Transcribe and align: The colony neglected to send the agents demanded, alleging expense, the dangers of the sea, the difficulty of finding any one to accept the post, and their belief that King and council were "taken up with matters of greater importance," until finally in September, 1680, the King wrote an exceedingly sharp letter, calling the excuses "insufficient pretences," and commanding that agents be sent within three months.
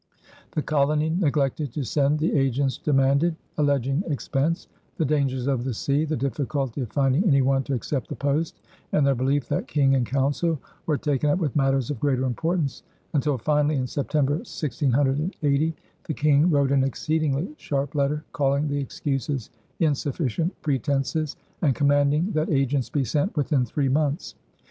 The 0.53 0.63
colony 0.63 1.11
neglected 1.11 1.73
to 1.73 1.83
send 1.83 2.17
the 2.17 2.33
agents 2.35 2.79
demanded, 2.79 3.35
alleging 3.59 4.01
expense, 4.07 4.67
the 4.97 5.05
dangers 5.05 5.45
of 5.45 5.63
the 5.63 5.75
sea, 5.75 6.05
the 6.05 6.15
difficulty 6.17 6.81
of 6.81 6.91
finding 6.91 7.27
any 7.27 7.43
one 7.43 7.61
to 7.65 7.75
accept 7.75 8.09
the 8.09 8.15
post, 8.15 8.59
and 8.91 9.05
their 9.05 9.13
belief 9.13 9.47
that 9.49 9.67
King 9.67 9.93
and 9.93 10.03
council 10.07 10.59
were 10.87 10.97
"taken 10.97 11.29
up 11.29 11.37
with 11.37 11.55
matters 11.55 11.91
of 11.91 11.99
greater 11.99 12.23
importance," 12.25 12.81
until 13.13 13.37
finally 13.37 13.75
in 13.75 13.85
September, 13.85 14.37
1680, 14.37 15.75
the 16.07 16.13
King 16.15 16.49
wrote 16.49 16.71
an 16.71 16.83
exceedingly 16.83 17.53
sharp 17.57 17.93
letter, 17.93 18.23
calling 18.33 18.67
the 18.67 18.79
excuses 18.79 19.51
"insufficient 19.79 20.59
pretences," 20.63 21.35
and 21.61 21.75
commanding 21.75 22.31
that 22.31 22.49
agents 22.49 22.89
be 22.89 23.03
sent 23.05 23.37
within 23.37 23.65
three 23.65 23.87
months. 23.87 24.33